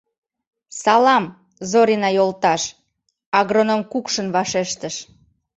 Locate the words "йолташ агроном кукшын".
2.17-4.27